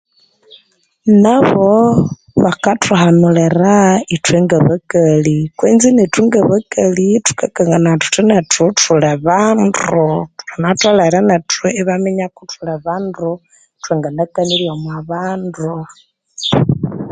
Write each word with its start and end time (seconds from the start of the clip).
Nabo 1.23 1.69
bakathuhanulira 2.43 3.75
ithwe 4.15 4.37
ngabakali 4.45 5.37
kwenzi 5.57 5.87
nethu 5.95 6.19
ngabakali 6.27 7.07
thukanganaya 7.25 7.97
thuthi 8.01 8.21
nethu 8.29 8.63
thuli 8.79 9.11
bandu 9.27 10.03
banatholere 10.49 11.19
nethu 11.29 11.63
ibaminya 11.81 12.27
kuthuli 12.35 12.75
bandu 12.85 13.29
thwanganakanirya 13.81 14.71
omwa 14.75 14.97
bandu. 15.09 15.71